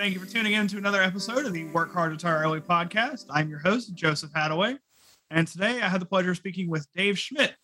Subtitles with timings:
[0.00, 3.26] Thank you for tuning in to another episode of the Work Hard Retire Early podcast.
[3.28, 4.78] I'm your host, Joseph Hadaway.
[5.30, 7.54] And today I had the pleasure of speaking with Dave Schmidt.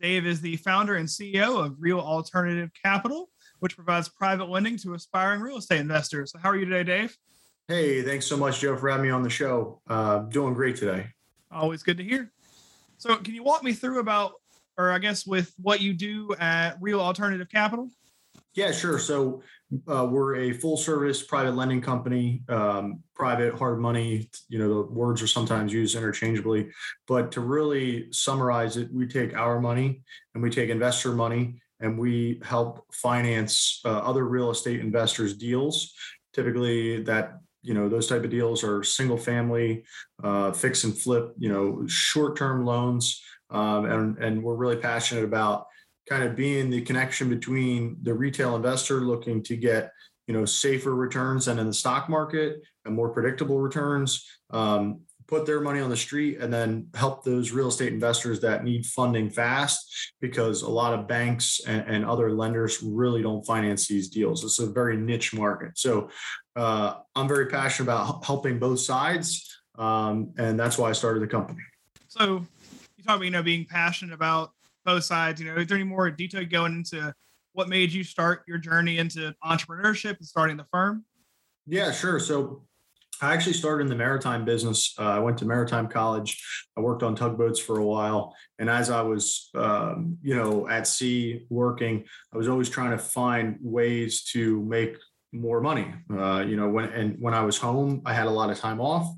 [0.00, 3.28] Dave is the founder and CEO of Real Alternative Capital,
[3.58, 6.30] which provides private lending to aspiring real estate investors.
[6.30, 7.18] So how are you today, Dave?
[7.66, 9.80] Hey, thanks so much, Joe, for having me on the show.
[9.88, 11.08] Uh, doing great today.
[11.50, 12.30] Always good to hear.
[12.98, 14.34] So, can you walk me through about,
[14.78, 17.90] or I guess, with what you do at Real Alternative Capital?
[18.54, 19.00] Yeah, sure.
[19.00, 19.42] So
[19.88, 24.30] uh, we're a full service private lending company, um, private hard money.
[24.48, 26.70] You know, the words are sometimes used interchangeably,
[27.08, 30.02] but to really summarize it, we take our money
[30.34, 35.92] and we take investor money and we help finance uh, other real estate investors' deals.
[36.32, 39.84] Typically, that you know those type of deals are single family,
[40.22, 41.34] uh, fix and flip.
[41.38, 45.66] You know, short term loans, um, and and we're really passionate about
[46.08, 49.90] kind of being the connection between the retail investor looking to get
[50.26, 55.46] you know safer returns than in the stock market and more predictable returns um, put
[55.46, 59.30] their money on the street and then help those real estate investors that need funding
[59.30, 64.44] fast because a lot of banks and, and other lenders really don't finance these deals.
[64.44, 65.78] It's a very niche market.
[65.78, 66.10] So
[66.56, 71.26] uh, i'm very passionate about helping both sides um, and that's why i started the
[71.26, 71.60] company.
[72.06, 72.46] So
[72.96, 74.52] you talk about you know being passionate about
[74.84, 75.40] both sides.
[75.40, 77.14] You know, is there any more detail going into
[77.52, 81.04] what made you start your journey into entrepreneurship and starting the firm?
[81.66, 82.18] Yeah, sure.
[82.18, 82.64] So
[83.22, 84.94] I actually started in the maritime business.
[84.98, 86.42] Uh, I went to maritime college.
[86.76, 90.86] I worked on tugboats for a while, and as I was, um, you know, at
[90.86, 94.96] sea working, I was always trying to find ways to make
[95.32, 95.92] more money.
[96.12, 98.80] Uh, you know, when and when I was home, I had a lot of time
[98.80, 99.08] off,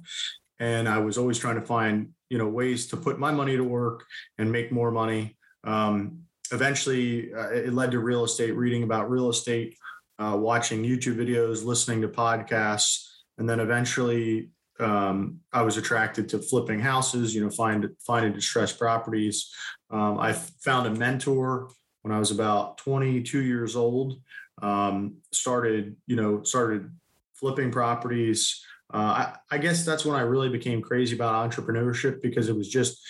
[0.58, 3.64] and I was always trying to find, you know, ways to put my money to
[3.64, 4.04] work
[4.38, 5.35] and make more money.
[5.66, 6.20] Um,
[6.52, 9.76] eventually, uh, it led to real estate, reading about real estate,
[10.18, 13.08] uh, watching YouTube videos, listening to podcasts,
[13.38, 14.50] and then eventually
[14.80, 17.34] um, I was attracted to flipping houses.
[17.34, 19.52] You know, find finding distressed properties.
[19.90, 21.70] Um, I found a mentor
[22.02, 24.20] when I was about 22 years old.
[24.62, 26.90] Um, started, you know, started
[27.34, 28.64] flipping properties.
[28.92, 32.68] Uh, I, I guess that's when I really became crazy about entrepreneurship because it was
[32.68, 33.02] just,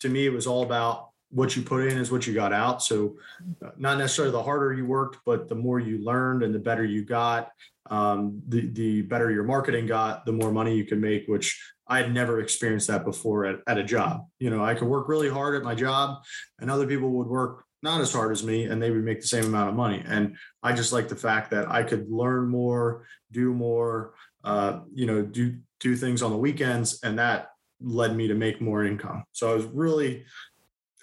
[0.00, 2.82] to me, it was all about what you put in is what you got out.
[2.82, 3.16] So,
[3.64, 6.84] uh, not necessarily the harder you worked, but the more you learned and the better
[6.84, 7.50] you got,
[7.90, 11.26] um, the the better your marketing got, the more money you can make.
[11.26, 14.26] Which I had never experienced that before at, at a job.
[14.38, 16.22] You know, I could work really hard at my job,
[16.60, 19.26] and other people would work not as hard as me, and they would make the
[19.26, 20.02] same amount of money.
[20.06, 25.06] And I just like the fact that I could learn more, do more, uh, you
[25.06, 27.50] know, do do things on the weekends, and that
[27.80, 29.24] led me to make more income.
[29.32, 30.24] So I was really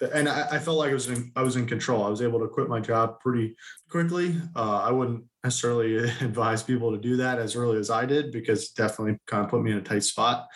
[0.00, 2.04] and I, I, felt like I was in I was in control.
[2.04, 3.56] I was able to quit my job pretty
[3.88, 4.36] quickly.
[4.54, 8.70] Uh, I wouldn't necessarily advise people to do that as early as I did because
[8.70, 10.46] definitely kind of put me in a tight spot.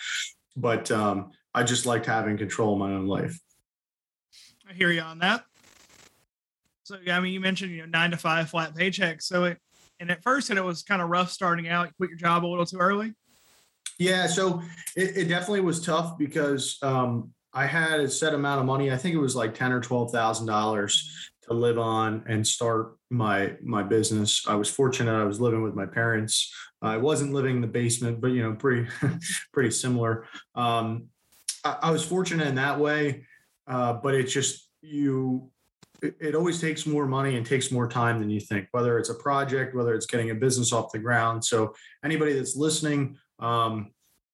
[0.57, 3.39] But um, I just liked having control of my own life.
[4.69, 5.45] I hear you on that.
[6.83, 9.23] So yeah, I mean, you mentioned you know nine to five flat paycheck.
[9.23, 9.59] So it
[10.01, 11.89] and at first, and it was kind of rough starting out.
[11.89, 13.15] You quit your job a little too early.
[13.99, 14.63] Yeah, so
[14.97, 18.93] it, it definitely was tough because um, I had a set amount of money.
[18.93, 22.97] I think it was like ten or twelve thousand dollars to live on and start
[23.11, 24.45] my my business.
[24.47, 25.13] I was fortunate.
[25.13, 26.53] I was living with my parents.
[26.83, 28.89] I wasn't living in the basement, but you know, pretty
[29.53, 30.27] pretty similar.
[30.55, 31.09] Um,
[31.65, 33.27] I, I, was fortunate in that way,
[33.67, 35.51] uh, but it just you.
[36.03, 38.69] It, it always takes more money and takes more time than you think.
[38.71, 41.45] Whether it's a project, whether it's getting a business off the ground.
[41.45, 43.91] So anybody that's listening, um,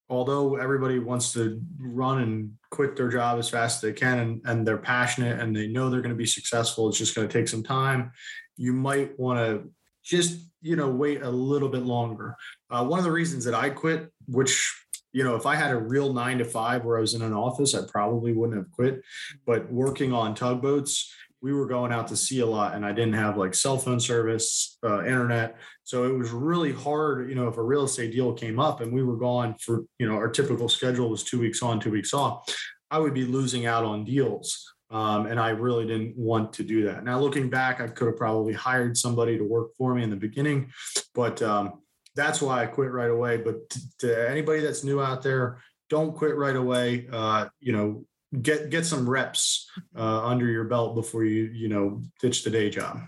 [0.08, 4.40] although everybody wants to run and quit their job as fast as they can and,
[4.44, 7.32] and they're passionate and they know they're going to be successful it's just going to
[7.32, 8.12] take some time
[8.56, 9.70] you might want to
[10.04, 12.36] just you know wait a little bit longer.
[12.70, 14.74] Uh, one of the reasons that i quit which
[15.12, 17.32] you know if i had a real nine to five where i was in an
[17.32, 19.02] office i probably wouldn't have quit
[19.46, 23.14] but working on tugboats we were going out to sea a lot and I didn't
[23.14, 25.56] have like cell phone service, uh, internet.
[25.84, 28.92] So it was really hard, you know, if a real estate deal came up and
[28.92, 32.14] we were gone for, you know, our typical schedule was two weeks on, two weeks
[32.14, 32.52] off,
[32.90, 34.72] I would be losing out on deals.
[34.90, 37.02] Um, and I really didn't want to do that.
[37.02, 40.16] Now, looking back, I could have probably hired somebody to work for me in the
[40.16, 40.70] beginning,
[41.12, 41.80] but um,
[42.14, 43.36] that's why I quit right away.
[43.38, 47.08] But to, to anybody that's new out there, don't quit right away.
[47.12, 48.04] Uh, you know,
[48.42, 52.70] get get some reps uh, under your belt before you you know ditch the day
[52.70, 53.00] job.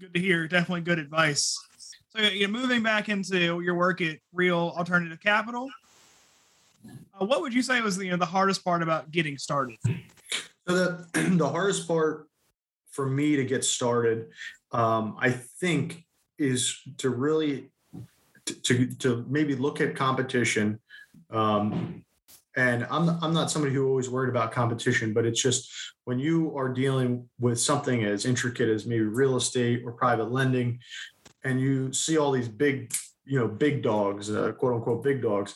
[0.00, 0.48] Good to hear.
[0.48, 1.58] Definitely good advice.
[2.10, 5.70] So you know, moving back into your work at Real Alternative Capital,
[6.84, 9.78] uh, what would you say was the, you know, the hardest part about getting started?
[10.68, 11.06] So the
[11.36, 12.28] the hardest part
[12.90, 14.26] for me to get started,
[14.72, 16.04] um, I think,
[16.38, 17.70] is to really
[18.46, 20.80] to, to maybe look at competition.
[21.30, 22.04] Um,
[22.56, 25.70] and I'm, I'm not somebody who always worried about competition, but it's just
[26.04, 30.78] when you are dealing with something as intricate as maybe real estate or private lending,
[31.44, 32.92] and you see all these big,
[33.24, 35.54] you know, big dogs, uh, quote unquote, big dogs,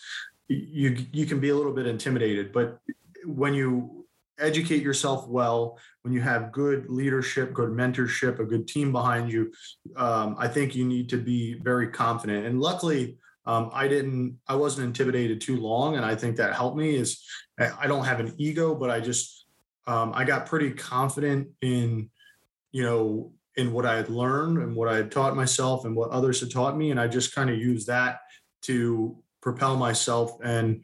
[0.49, 2.53] you you can be a little bit intimidated.
[2.53, 2.79] But
[3.25, 4.07] when you
[4.39, 9.53] educate yourself well, when you have good leadership, good mentorship, a good team behind you,
[9.97, 12.47] um, I think you need to be very confident.
[12.47, 16.77] And luckily, um, I didn't, I wasn't intimidated too long, and I think that helped
[16.77, 16.97] me.
[16.97, 17.25] Is
[17.59, 19.47] I don't have an ego, but I just
[19.87, 22.11] um, I got pretty confident in,
[22.73, 26.11] you know, in what I had learned and what I had taught myself and what
[26.11, 28.21] others had taught me, and I just kind of used that
[28.63, 30.83] to propel myself and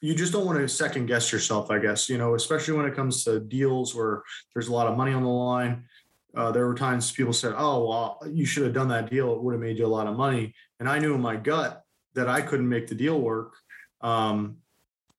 [0.00, 2.94] you just don't want to second guess yourself, I guess, you know, especially when it
[2.94, 4.22] comes to deals where
[4.54, 5.84] there's a lot of money on the line.
[6.36, 9.32] Uh, there were times people said, Oh, well, you should have done that deal.
[9.32, 10.54] It would have made you a lot of money.
[10.78, 11.82] And I knew in my gut
[12.14, 13.54] that I couldn't make the deal work.
[14.00, 14.58] Um,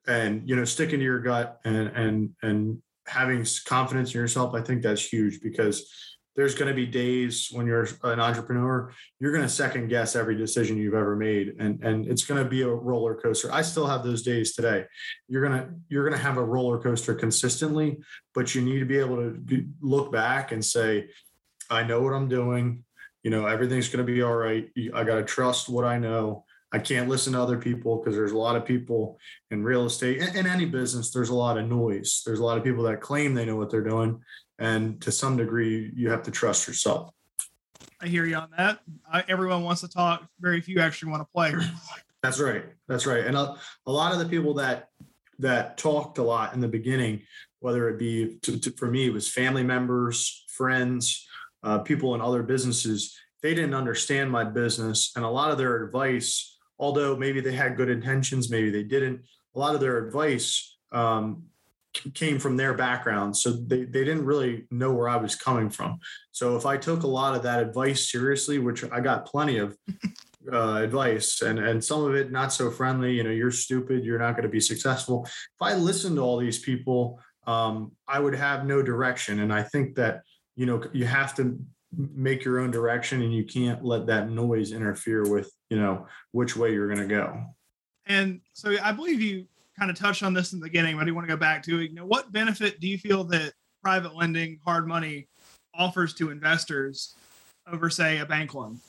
[0.08, 4.62] and, you know, sticking to your gut and, and, and having confidence in yourself, I
[4.62, 5.92] think that's huge because
[6.40, 10.38] there's going to be days when you're an entrepreneur you're going to second guess every
[10.38, 13.52] decision you've ever made and and it's going to be a roller coaster.
[13.52, 14.86] I still have those days today.
[15.28, 17.98] You're to you're to have a roller coaster consistently
[18.34, 21.10] but you need to be able to look back and say
[21.70, 22.86] i know what i'm doing.
[23.22, 24.70] You know everything's going to be all right.
[24.94, 28.32] I got to trust what i know i can't listen to other people because there's
[28.32, 29.18] a lot of people
[29.52, 32.22] in real estate in any business there's a lot of noise.
[32.26, 34.22] There's a lot of people that claim they know what they're doing
[34.58, 37.14] and to some degree you have to trust yourself.
[38.02, 38.80] I hear you on that.
[39.12, 41.54] I, everyone wants to talk very few actually want to play.
[42.24, 43.56] That's right that's right and a,
[43.86, 44.90] a lot of the people that
[45.40, 47.22] that talked a lot in the beginning
[47.62, 51.26] whether it be to, to, for me it was family members friends
[51.64, 55.86] uh, people in other businesses they didn't understand my business and a lot of their
[55.86, 59.22] advice although maybe they had good intentions maybe they didn't
[59.56, 61.44] a lot of their advice um,
[62.14, 63.36] came from their background.
[63.36, 66.00] So they, they didn't really know where I was coming from.
[66.32, 69.78] So if I took a lot of that advice seriously, which I got plenty of
[70.52, 74.20] uh, advice and, and some of it not so friendly, you know, you're stupid, you're
[74.20, 75.24] not going to be successful.
[75.26, 79.40] If I listened to all these people, um, I would have no direction.
[79.40, 80.22] And I think that,
[80.56, 81.60] you know, you have to
[81.96, 86.56] make your own direction and you can't let that noise interfere with, you know, which
[86.56, 87.44] way you're going to go.
[88.06, 89.46] And so I believe you
[89.78, 91.64] kind of touched on this in the beginning, but I do want to go back
[91.64, 91.90] to it.
[91.90, 95.28] You know, what benefit do you feel that private lending, hard money,
[95.74, 97.16] offers to investors
[97.72, 98.80] over, say, a bank loan?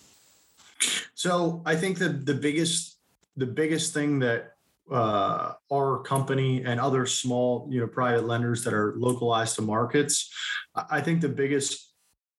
[1.14, 2.99] So I think that the biggest
[3.37, 4.55] the biggest thing that
[4.91, 10.32] uh, our company and other small, you know, private lenders that are localized to markets,
[10.75, 11.89] I think the biggest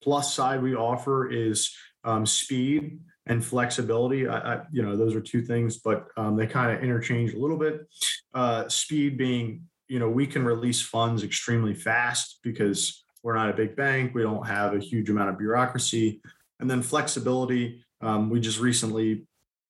[0.01, 4.27] plus side we offer is um, speed and flexibility.
[4.27, 7.39] I, I, you know, those are two things, but um, they kind of interchange a
[7.39, 7.87] little bit.
[8.33, 13.53] Uh, speed being, you know, we can release funds extremely fast because we're not a
[13.53, 14.15] big bank.
[14.15, 16.21] We don't have a huge amount of bureaucracy.
[16.59, 17.83] And then flexibility.
[18.01, 19.25] Um, we just recently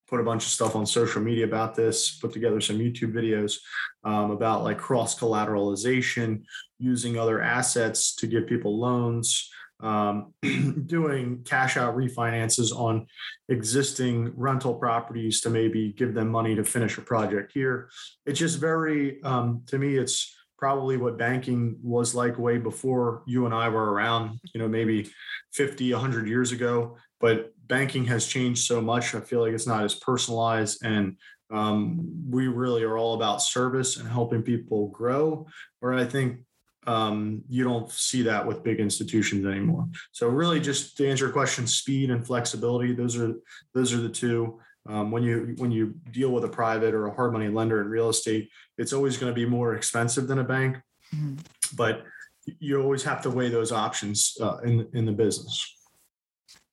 [0.07, 3.57] put a bunch of stuff on social media about this, put together some YouTube videos
[4.03, 6.43] um, about like cross collateralization,
[6.79, 9.49] using other assets to give people loans
[9.81, 10.33] um,
[10.85, 13.07] doing cash out refinances on
[13.49, 17.89] existing rental properties to maybe give them money to finish a project here.
[18.25, 23.45] It's just very, um, to me, it's probably what banking was like way before you
[23.45, 25.09] and I were around, you know, maybe
[25.53, 26.97] 50, 100 years ago.
[27.19, 29.15] But banking has changed so much.
[29.15, 31.17] I feel like it's not as personalized and
[31.51, 35.47] um, we really are all about service and helping people grow.
[35.79, 36.41] Where I think
[36.87, 39.87] um, you don't see that with big institutions anymore.
[40.11, 43.33] So really, just to answer your question, speed and flexibility those are
[43.73, 44.59] those are the two.
[44.87, 47.87] Um, when you when you deal with a private or a hard money lender in
[47.87, 50.77] real estate, it's always going to be more expensive than a bank,
[51.13, 51.35] mm-hmm.
[51.75, 52.03] but
[52.59, 55.75] you always have to weigh those options uh, in in the business.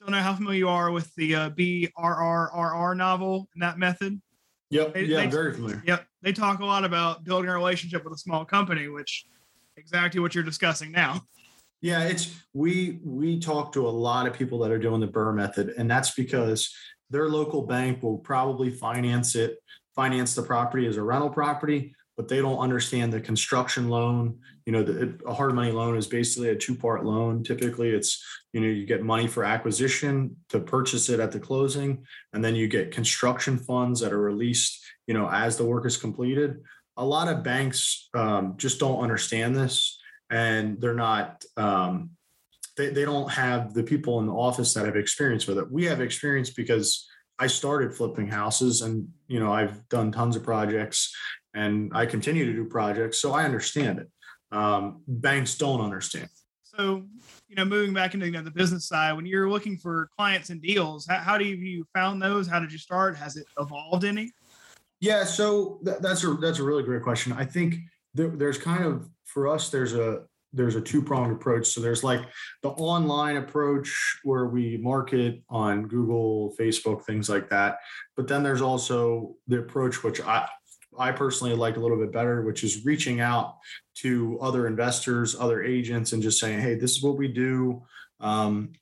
[0.00, 4.20] Don't know how familiar you are with the uh, BRRRR novel and that method.
[4.70, 4.94] Yep.
[4.94, 5.82] They, yeah, they, very familiar.
[5.86, 6.06] Yep.
[6.22, 9.26] They talk a lot about building a relationship with a small company, which
[9.78, 11.22] exactly what you're discussing now.
[11.80, 15.34] Yeah, it's we we talk to a lot of people that are doing the BRRRR
[15.34, 16.74] method, and that's because
[17.10, 19.58] their local bank will probably finance it,
[19.94, 24.38] finance the property as a rental property, but they don't understand the construction loan.
[24.66, 27.44] You know, the, a hard money loan is basically a two part loan.
[27.44, 32.04] Typically, it's you know you get money for acquisition to purchase it at the closing,
[32.32, 35.96] and then you get construction funds that are released you know as the work is
[35.96, 36.60] completed
[36.98, 39.98] a lot of banks um, just don't understand this
[40.30, 42.10] and they're not um,
[42.76, 45.84] they, they don't have the people in the office that have experience with it we
[45.84, 51.14] have experience because I started flipping houses and, you know, I've done tons of projects
[51.54, 53.20] and I continue to do projects.
[53.20, 54.08] So I understand it.
[54.50, 56.28] Um, banks don't understand.
[56.64, 57.04] So,
[57.48, 60.50] you know, moving back into you know, the business side, when you're looking for clients
[60.50, 62.48] and deals, how, how do you, you found those?
[62.48, 63.16] How did you start?
[63.16, 64.32] Has it evolved any?
[65.00, 67.32] Yeah, so th- that's a that's a really great question.
[67.32, 67.76] I think
[68.14, 71.66] there, there's kind of for us there's a there's a two pronged approach.
[71.68, 72.22] So there's like
[72.62, 77.78] the online approach where we market on Google, Facebook, things like that.
[78.16, 80.48] But then there's also the approach which I
[80.98, 83.58] I personally like a little bit better, which is reaching out
[83.98, 87.82] to other investors, other agents, and just saying, "Hey, this is what we do."
[88.20, 88.72] Um,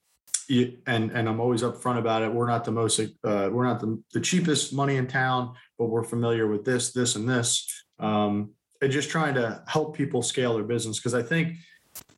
[0.49, 2.33] and and I'm always upfront about it.
[2.33, 6.03] We're not the most, uh, we're not the, the cheapest money in town, but we're
[6.03, 7.83] familiar with this, this, and this.
[7.99, 8.51] Um,
[8.81, 11.57] and just trying to help people scale their business because I think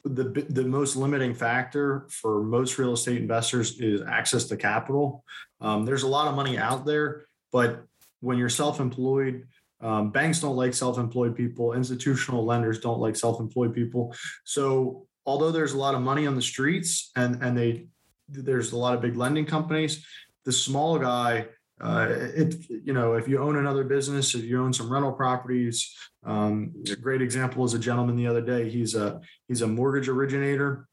[0.03, 5.24] the the most limiting factor for most real estate investors is access to capital.
[5.62, 7.83] Um, there's a lot of money out there, but
[8.21, 9.48] when you're self-employed,
[9.81, 11.74] um, banks don't like self-employed people.
[11.74, 14.13] Institutional lenders don't like self-employed people.
[14.43, 17.88] So although there's a lot of money on the streets and and they
[18.29, 20.05] there's a lot of big lending companies,
[20.45, 21.48] the small guy
[21.81, 25.95] uh, it you know if you own another business if you own some rental properties
[26.25, 28.69] um, a great example is a gentleman the other day.
[28.69, 30.88] He's a he's a mortgage originator.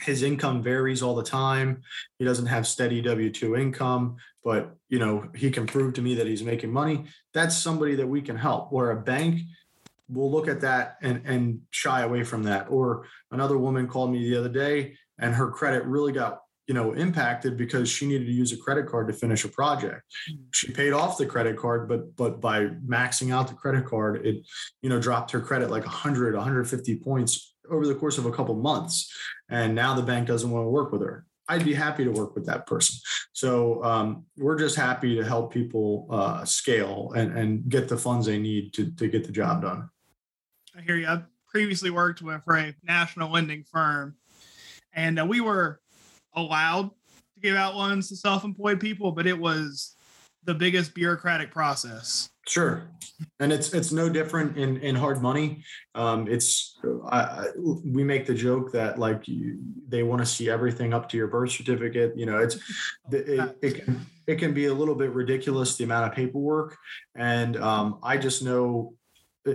[0.00, 1.82] His income varies all the time.
[2.18, 6.26] He doesn't have steady w2 income but you know he can prove to me that
[6.26, 7.04] he's making money.
[7.32, 8.72] That's somebody that we can help.
[8.72, 9.42] Where a bank
[10.08, 12.66] will look at that and and shy away from that.
[12.70, 16.92] Or another woman called me the other day and her credit really got you know
[16.92, 20.02] impacted because she needed to use a credit card to finish a project.
[20.30, 20.38] Mm.
[20.52, 24.46] she paid off the credit card but but by maxing out the credit card it
[24.82, 28.54] you know dropped her credit like 100 150 points over the course of a couple
[28.54, 29.12] months.
[29.48, 31.26] And now the bank doesn't want to work with her.
[31.48, 32.98] I'd be happy to work with that person.
[33.32, 38.26] So um, we're just happy to help people uh, scale and, and get the funds
[38.26, 39.88] they need to, to get the job done.
[40.76, 44.14] I hear you i previously worked with for a national lending firm
[44.92, 45.80] and uh, we were
[46.34, 49.96] allowed to give out loans to self-employed people, but it was
[50.44, 52.30] the biggest bureaucratic process.
[52.48, 52.88] Sure,
[53.40, 55.62] and it's it's no different in in hard money.
[55.94, 56.78] Um, it's
[57.10, 57.48] I,
[57.84, 61.26] we make the joke that like you, they want to see everything up to your
[61.26, 62.16] birth certificate.
[62.16, 62.56] You know, it's
[63.12, 66.78] it, it, can it can be a little bit ridiculous the amount of paperwork,
[67.14, 68.94] and um, I just know,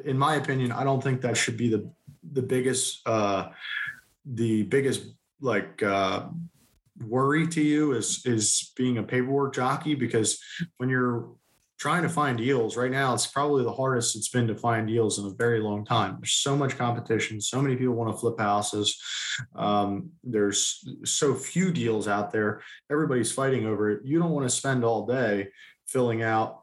[0.06, 1.92] in my opinion, I don't think that should be the
[2.34, 3.50] the biggest uh,
[4.24, 5.82] the biggest like.
[5.82, 6.28] Uh,
[7.00, 9.96] worry to you is is being a paperwork jockey?
[9.96, 10.40] Because
[10.78, 11.30] when you're
[11.80, 15.20] trying to find deals right now it's probably the hardest it's been to find deals
[15.20, 16.16] in a very long time.
[16.20, 18.98] There's so much competition so many people want to flip houses.
[19.56, 22.62] Um, there's so few deals out there.
[22.90, 24.02] Everybody's fighting over it.
[24.06, 25.50] You don't want to spend all day
[25.88, 26.62] filling out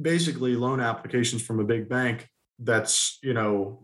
[0.00, 2.28] basically loan applications from a big bank
[2.58, 3.82] that's you know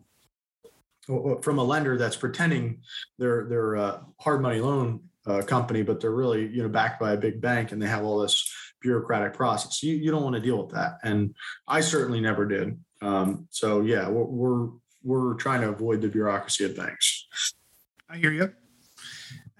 [1.42, 2.80] from a lender that's pretending
[3.18, 7.12] they're they're a hard money loan uh, company, but they're really you know backed by
[7.12, 9.82] a big bank and they have all this bureaucratic process.
[9.82, 11.34] You you don't want to deal with that, and
[11.66, 12.78] I certainly never did.
[13.00, 14.68] Um, so yeah, we're, we're
[15.02, 17.26] we're trying to avoid the bureaucracy of banks.
[18.08, 18.52] I hear you.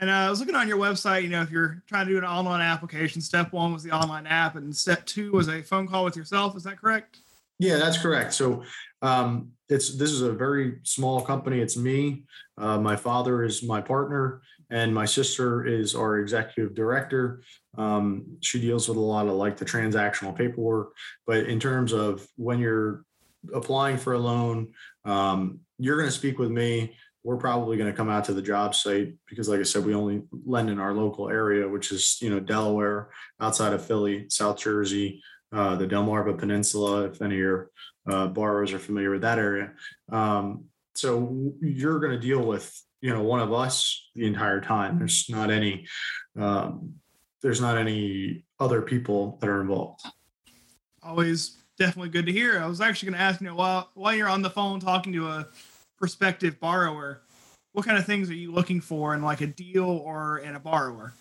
[0.01, 1.23] And uh, I was looking on your website.
[1.23, 4.27] You know, if you're trying to do an online application, step one was the online
[4.27, 6.57] app, and step two was a phone call with yourself.
[6.57, 7.19] Is that correct?
[7.59, 8.35] Yeah, that's correct.
[8.35, 8.65] So
[9.03, 11.61] um, it's this is a very small company.
[11.61, 12.25] It's me.
[12.59, 14.43] Uh, my father is my partner,
[14.73, 17.43] and my sister is our executive director.
[17.77, 20.95] Um, she deals with a lot of like the transactional paperwork,
[21.27, 23.05] but in terms of when you're
[23.55, 24.73] applying for a loan,
[25.05, 26.97] um, you're going to speak with me.
[27.23, 29.95] We're probably going to come out to the job site because, like I said, we
[29.95, 33.11] only lend in our local area, which is you know Delaware,
[33.41, 37.05] outside of Philly, South Jersey, uh, the Delmarva Peninsula.
[37.05, 37.71] If any of your
[38.11, 39.73] uh, borrowers are familiar with that area,
[40.11, 40.65] um,
[40.95, 44.99] so you're going to deal with you know one of us the entire time.
[44.99, 45.87] There's not any
[46.39, 46.95] um,
[47.43, 50.01] there's not any other people that are involved.
[51.03, 52.59] Always definitely good to hear.
[52.59, 55.13] I was actually going to ask you know while while you're on the phone talking
[55.13, 55.49] to a
[55.99, 57.23] prospective borrower
[57.73, 60.61] what kind of things are you looking for in like a deal or in a
[60.61, 61.15] borrower?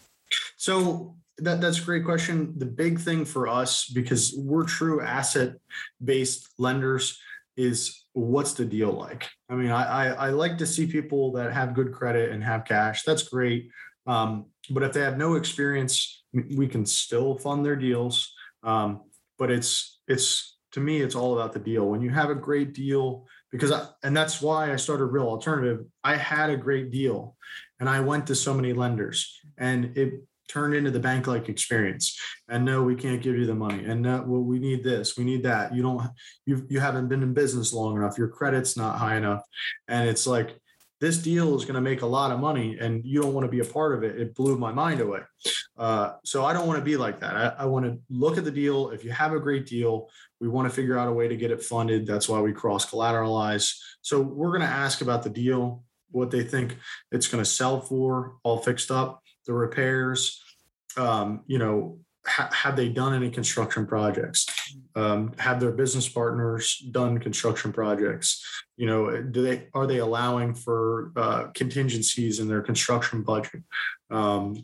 [0.57, 2.53] So that, that's a great question.
[2.57, 5.55] The big thing for us because we're true asset
[6.03, 7.19] based lenders
[7.57, 9.29] is what's the deal like?
[9.49, 12.65] I mean, I, I, I like to see people that have good credit and have
[12.65, 13.03] cash.
[13.03, 13.69] That's great.
[14.07, 16.23] Um, but if they have no experience,
[16.55, 18.33] we can still fund their deals.
[18.63, 19.01] Um,
[19.37, 21.85] but it's it's to me, it's all about the deal.
[21.85, 25.85] When you have a great deal, because I, and that's why I started Real Alternative.
[26.03, 27.35] I had a great deal,
[27.79, 30.13] and I went to so many lenders, and it
[30.51, 32.19] turned into the bank like experience.
[32.49, 33.85] And no we can't give you the money.
[33.85, 35.73] And no well we need this we need that.
[35.73, 36.07] You don't
[36.45, 38.17] you you haven't been in business long enough.
[38.17, 39.43] Your credit's not high enough.
[39.87, 40.57] And it's like
[40.99, 43.51] this deal is going to make a lot of money and you don't want to
[43.51, 44.19] be a part of it.
[44.19, 45.21] It blew my mind away.
[45.75, 47.35] Uh, so i don't want to be like that.
[47.35, 48.91] I, I want to look at the deal.
[48.91, 51.51] If you have a great deal we want to figure out a way to get
[51.51, 52.07] it funded.
[52.07, 56.43] That's why we cross collateralize so we're going to ask about the deal what they
[56.43, 56.77] think
[57.11, 60.41] it's going to sell for all fixed up the repairs
[60.97, 64.45] um, you know, ha- have they done any construction projects?
[64.95, 68.43] Um, have their business partners done construction projects?
[68.77, 73.63] You know, do they are they allowing for uh, contingencies in their construction budget?
[74.09, 74.63] Um,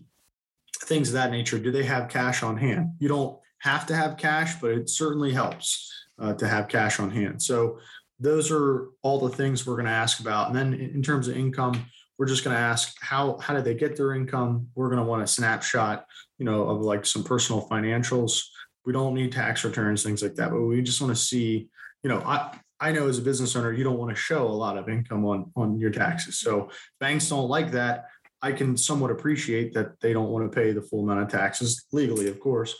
[0.83, 1.59] things of that nature.
[1.59, 2.91] Do they have cash on hand?
[2.99, 7.11] You don't have to have cash, but it certainly helps uh, to have cash on
[7.11, 7.41] hand.
[7.41, 7.79] So
[8.19, 10.47] those are all the things we're going to ask about.
[10.47, 11.85] And then in terms of income,
[12.17, 14.67] we're just going to ask how how did they get their income?
[14.75, 16.05] We're going to want a snapshot
[16.37, 18.41] you know of like some personal financials.
[18.85, 21.67] We don't need tax returns things like that but we just want to see
[22.03, 24.47] you know i i know as a business owner you don't want to show a
[24.47, 26.39] lot of income on on your taxes.
[26.39, 26.69] So
[26.99, 28.05] banks don't like that.
[28.41, 31.85] I can somewhat appreciate that they don't want to pay the full amount of taxes
[31.91, 32.75] legally of course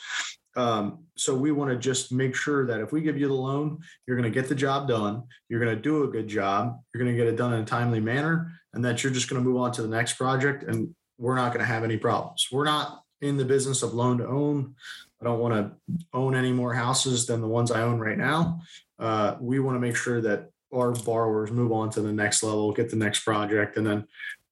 [0.57, 3.79] um, so we want to just make sure that if we give you the loan,
[4.05, 5.23] you're going to get the job done.
[5.49, 6.79] You're going to do a good job.
[6.93, 9.41] You're going to get it done in a timely manner, and that you're just going
[9.41, 10.63] to move on to the next project.
[10.63, 12.47] And we're not going to have any problems.
[12.51, 14.75] We're not in the business of loan to own.
[15.21, 18.61] I don't want to own any more houses than the ones I own right now.
[18.99, 22.71] Uh, we want to make sure that our borrowers move on to the next level,
[22.71, 24.07] get the next project, and then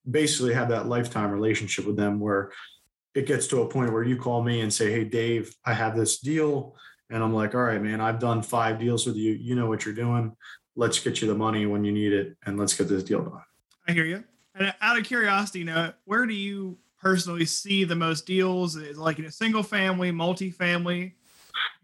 [0.10, 2.52] basically have that lifetime relationship with them where
[3.16, 5.96] it gets to a point where you call me and say, Hey, Dave, I have
[5.96, 6.76] this deal.
[7.10, 9.32] And I'm like, All right, man, I've done five deals with you.
[9.32, 10.36] You know what you're doing.
[10.76, 13.42] Let's get you the money when you need it and let's get this deal done.
[13.88, 14.24] I hear you.
[14.54, 18.76] And out of curiosity, you know, where do you personally see the most deals?
[18.76, 21.14] Is like in a single family, multifamily?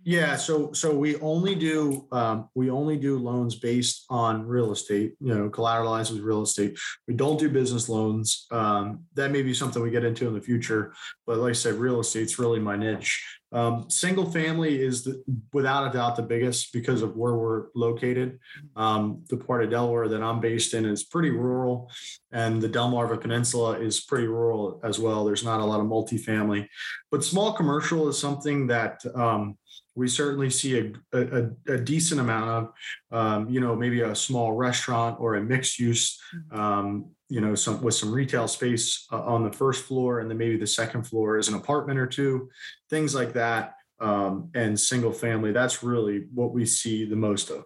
[0.04, 5.14] Yeah, so so we only do um, we only do loans based on real estate,
[5.20, 6.78] you know, collateralized with real estate.
[7.08, 8.48] We don't do business loans.
[8.50, 10.94] Um, that may be something we get into in the future,
[11.28, 13.24] but like I said, real estate's really my niche.
[13.54, 18.40] Um, single family is the, without a doubt the biggest because of where we're located.
[18.78, 21.92] Um, the part of Delaware that I'm based in is pretty rural,
[22.32, 25.26] and the Delmarva Peninsula is pretty rural as well.
[25.26, 26.68] There's not a lot of multifamily,
[27.12, 29.58] but small commercial is something that um,
[29.96, 32.74] we certainly see a, a, a decent amount of,
[33.12, 36.60] um, you know, maybe a small restaurant or a mixed use, mm-hmm.
[36.60, 40.38] um, you know, some with some retail space uh, on the first floor, and then
[40.38, 42.50] maybe the second floor is an apartment or two,
[42.90, 45.52] things like that, um, and single family.
[45.52, 47.66] That's really what we see the most of.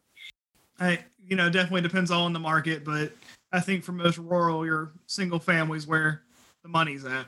[0.80, 3.14] I, you know, definitely depends on the market, but
[3.52, 6.24] I think for most rural, your single families where
[6.64, 7.28] the money's at.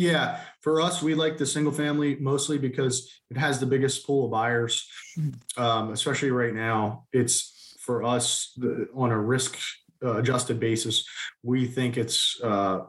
[0.00, 4.24] Yeah, for us, we like the single family mostly because it has the biggest pool
[4.24, 4.88] of buyers,
[5.58, 7.04] um, especially right now.
[7.12, 9.58] It's for us the, on a risk
[10.02, 11.04] uh, adjusted basis.
[11.42, 12.84] We think it's uh,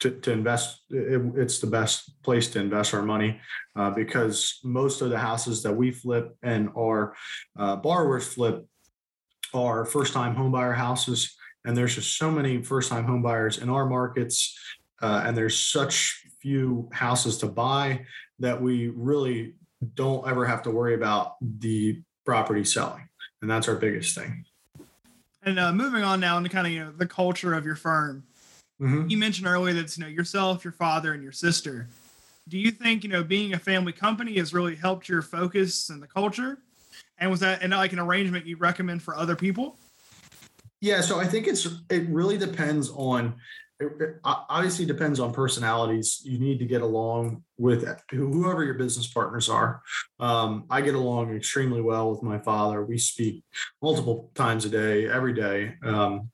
[0.00, 0.84] to, to invest.
[0.88, 3.38] It, it's the best place to invest our money
[3.76, 7.14] uh, because most of the houses that we flip and our
[7.58, 8.66] uh, borrowers flip
[9.52, 11.36] are first time homebuyer houses.
[11.66, 14.58] And there's just so many first time homebuyers in our markets.
[15.00, 18.00] Uh, and there's such few houses to buy
[18.38, 19.52] that we really
[19.94, 23.06] don't ever have to worry about the property selling.
[23.42, 24.46] And that's our biggest thing.
[25.42, 28.24] And uh, moving on now into kind of you know the culture of your firm.
[28.80, 29.10] Mm-hmm.
[29.10, 31.86] You mentioned earlier that you know yourself, your father, and your sister.
[32.48, 36.02] Do you think you know being a family company has really helped your focus and
[36.02, 36.58] the culture?
[37.18, 39.76] And was that and like an arrangement you recommend for other people?
[40.80, 43.34] Yeah, so I think it's it really depends on
[43.80, 46.20] it, obviously depends on personalities.
[46.24, 49.82] You need to get along with whoever your business partners are.
[50.18, 52.84] Um, I get along extremely well with my father.
[52.84, 53.44] We speak
[53.80, 55.74] multiple times a day, every day.
[55.84, 56.30] Um,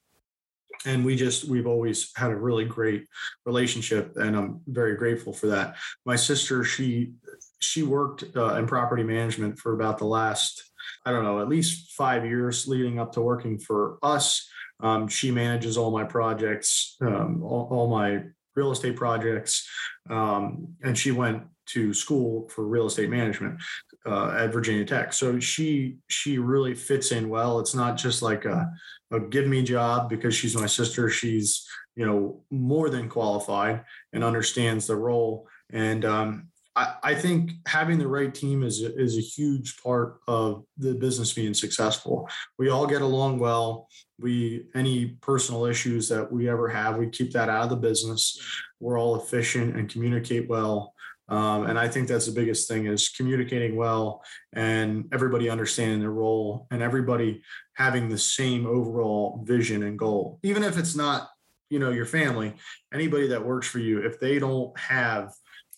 [0.86, 3.06] and we just we've always had a really great
[3.46, 7.12] relationship and i'm very grateful for that my sister she
[7.58, 10.72] she worked uh, in property management for about the last
[11.06, 14.46] i don't know at least five years leading up to working for us
[14.80, 18.22] um, she manages all my projects, um, all, all, my
[18.56, 19.68] real estate projects,
[20.10, 23.60] um, and she went to school for real estate management
[24.06, 25.12] uh, at Virginia Tech.
[25.12, 27.58] So she she really fits in well.
[27.60, 28.70] It's not just like a,
[29.12, 31.08] a give me job because she's my sister.
[31.08, 35.46] She's you know more than qualified and understands the role.
[35.72, 40.20] And um, I, I think having the right team is a, is a huge part
[40.26, 42.28] of the business being successful.
[42.58, 43.88] We all get along well.
[44.18, 48.40] We any personal issues that we ever have, we keep that out of the business.
[48.80, 50.94] We're all efficient and communicate well.
[51.28, 56.10] Um, and I think that's the biggest thing is communicating well and everybody understanding their
[56.10, 57.42] role and everybody
[57.74, 60.38] having the same overall vision and goal.
[60.42, 61.30] Even if it's not,
[61.70, 62.52] you know, your family,
[62.92, 65.32] anybody that works for you, if they don't have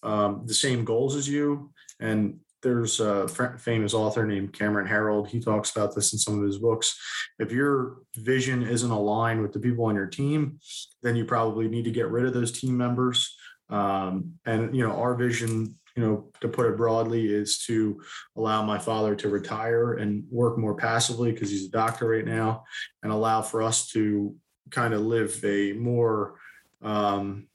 [0.07, 5.29] um, the same goals as you, and there's a famous author named Cameron Herold.
[5.29, 6.99] He talks about this in some of his books.
[7.39, 10.59] If your vision isn't aligned with the people on your team,
[11.03, 13.37] then you probably need to get rid of those team members
[13.69, 18.01] um, and you know, our vision, you know, to put it broadly, is to
[18.37, 22.65] allow my father to retire and work more passively because he's a doctor right now,
[23.03, 24.35] and allow for us to
[24.71, 26.39] kind of live a more,
[26.83, 27.49] um,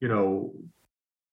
[0.00, 0.52] you know,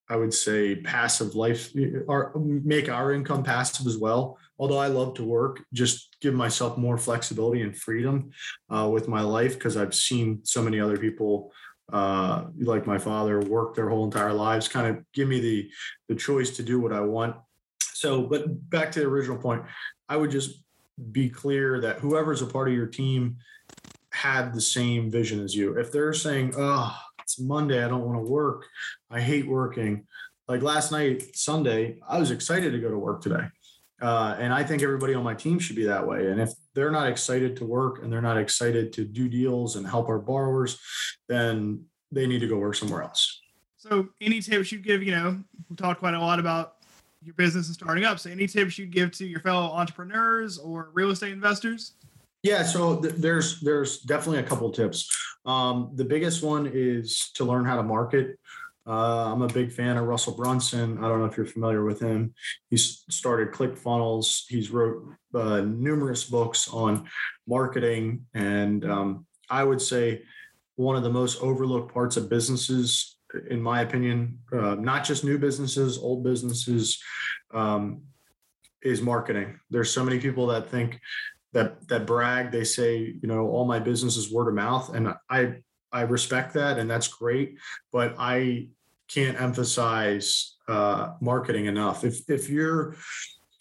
[0.09, 1.71] I would say passive life,
[2.07, 4.37] or make our income passive as well.
[4.59, 8.31] Although I love to work, just give myself more flexibility and freedom
[8.69, 11.51] uh, with my life because I've seen so many other people
[11.91, 15.69] uh, like my father, work their whole entire lives, kind of give me the
[16.09, 17.35] the choice to do what I want.
[17.81, 19.63] So, but back to the original point,
[20.09, 20.63] I would just
[21.11, 23.37] be clear that whoever's a part of your team
[24.11, 25.77] had the same vision as you.
[25.77, 26.93] If they're saying, "Oh,
[27.27, 28.67] it's Monday, I don't want to work.
[29.11, 30.07] I hate working,"
[30.47, 33.47] like last night, Sunday, I was excited to go to work today.
[34.01, 36.27] Uh, and I think everybody on my team should be that way.
[36.27, 39.85] And if they're not excited to work and they're not excited to do deals and
[39.85, 40.79] help our borrowers,
[41.27, 43.41] then they need to go work somewhere else.
[43.75, 45.03] So, any tips you give?
[45.03, 46.75] You know, we talked quite a lot about
[47.21, 48.19] your business and starting up.
[48.19, 51.93] So, any tips you'd give to your fellow entrepreneurs or real estate investors?
[52.43, 55.09] Yeah, so th- there's there's definitely a couple tips.
[55.45, 58.37] Um, the biggest one is to learn how to market.
[58.85, 60.97] Uh, I'm a big fan of Russell Brunson.
[60.99, 62.33] I don't know if you're familiar with him.
[62.69, 64.43] He's started ClickFunnels.
[64.47, 67.09] He's wrote uh, numerous books on
[67.47, 70.21] marketing, and um, I would say
[70.75, 73.17] one of the most overlooked parts of businesses,
[73.49, 77.01] in my opinion, uh, not just new businesses, old businesses,
[77.53, 78.03] um,
[78.83, 79.59] is marketing.
[79.69, 80.99] There's so many people that think
[81.57, 82.51] that that brag.
[82.51, 85.55] They say, you know, all my business is word of mouth, and I
[85.91, 87.57] I respect that, and that's great.
[87.91, 88.69] But I
[89.07, 92.03] can't emphasize uh, marketing enough.
[92.03, 92.95] If if you're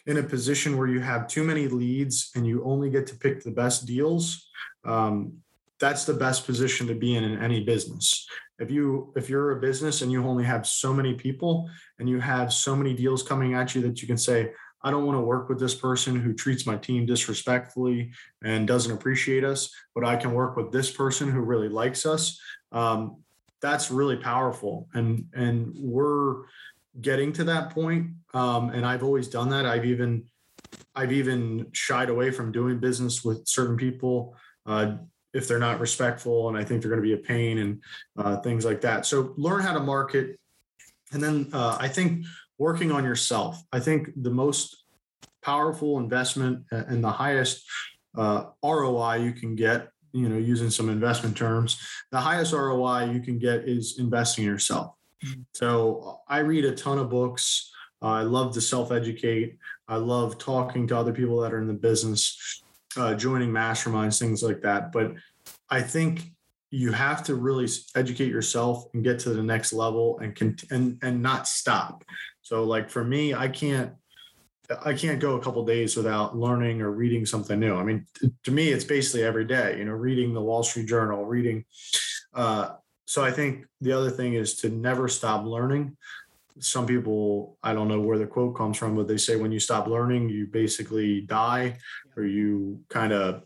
[0.05, 3.43] in a position where you have too many leads and you only get to pick
[3.43, 4.47] the best deals,
[4.85, 5.33] um,
[5.79, 8.27] that's the best position to be in in any business.
[8.59, 12.19] If you if you're a business and you only have so many people and you
[12.19, 14.51] have so many deals coming at you that you can say,
[14.83, 18.11] I don't want to work with this person who treats my team disrespectfully
[18.43, 22.39] and doesn't appreciate us, but I can work with this person who really likes us.
[22.71, 23.17] Um,
[23.61, 26.43] that's really powerful and and we're
[27.01, 29.65] getting to that point um, and i've always done that.
[29.65, 30.25] I've even
[30.95, 34.35] i've even shied away from doing business with certain people
[34.65, 34.97] uh,
[35.33, 37.81] if they're not respectful and i think they're going to be a pain and
[38.17, 39.05] uh, things like that.
[39.05, 40.39] So learn how to market.
[41.13, 42.25] And then uh, i think
[42.57, 43.61] working on yourself.
[43.71, 44.83] I think the most
[45.43, 47.63] powerful investment and the highest
[48.17, 51.79] uh, roi you can get you know using some investment terms
[52.11, 54.93] the highest roi you can get is investing in yourself.
[55.25, 55.41] Mm-hmm.
[55.53, 57.71] so i read a ton of books.
[58.01, 59.57] Uh, i love to self-educate.
[59.87, 62.61] I love talking to other people that are in the business
[62.97, 64.91] uh, joining masterminds things like that.
[64.91, 65.13] But
[65.69, 66.31] i think
[66.69, 70.99] you have to really educate yourself and get to the next level and can and
[71.01, 72.03] and not stop
[72.47, 73.91] so like for me i can't
[74.83, 77.75] I can't go a couple days without learning or reading something new.
[77.75, 78.05] I mean,
[78.43, 79.77] to me, it's basically every day.
[79.77, 81.63] You know, reading the Wall Street Journal, reading.
[82.33, 85.95] Uh, so I think the other thing is to never stop learning.
[86.59, 89.59] Some people, I don't know where the quote comes from, but they say when you
[89.59, 91.77] stop learning, you basically die,
[92.17, 93.43] or you kind of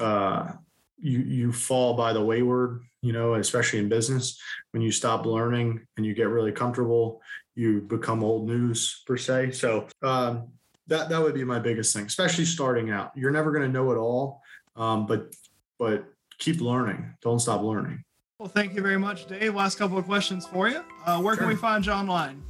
[0.00, 0.52] uh,
[0.98, 2.82] you you fall by the wayward.
[3.02, 4.38] You know, especially in business,
[4.72, 7.22] when you stop learning and you get really comfortable,
[7.60, 9.50] you become old news per se.
[9.50, 10.48] So um,
[10.86, 13.12] that that would be my biggest thing, especially starting out.
[13.14, 14.40] You're never going to know it all,
[14.76, 15.34] um, but
[15.78, 16.04] but
[16.38, 17.14] keep learning.
[17.20, 18.02] Don't stop learning.
[18.38, 19.54] Well, thank you very much, Dave.
[19.54, 20.82] Last couple of questions for you.
[21.04, 21.42] Uh, where sure.
[21.42, 22.42] can we find you online?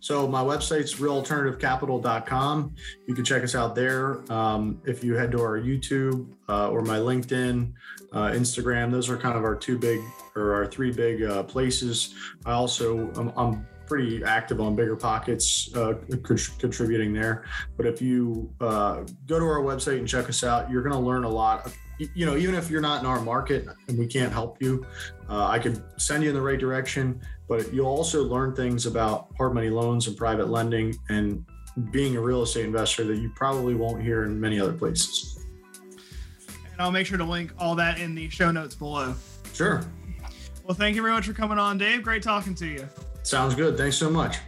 [0.00, 2.74] So my website's realalternativecapital.com.
[3.06, 4.20] You can check us out there.
[4.32, 7.72] Um, if you head to our YouTube uh, or my LinkedIn,
[8.12, 10.00] uh, Instagram, those are kind of our two big
[10.34, 12.14] or our three big uh, places.
[12.44, 15.94] I also I'm, I'm pretty active on BiggerPockets uh,
[16.60, 17.44] contributing there.
[17.76, 21.00] But if you uh, go to our website and check us out you're going to
[21.00, 21.72] learn a lot.
[21.98, 24.86] You know even if you're not in our market and we can't help you
[25.28, 29.28] uh, i could send you in the right direction but you'll also learn things about
[29.36, 31.44] hard money loans and private lending and
[31.90, 35.44] being a real estate investor that you probably won't hear in many other places.
[36.72, 39.14] And i'll make sure to link all that in the show notes below.
[39.52, 39.82] Sure.
[40.64, 42.02] Well thank you very much for coming on dave.
[42.02, 42.88] Great talking to you
[43.22, 43.76] Sounds good.
[43.76, 44.38] Thanks so much.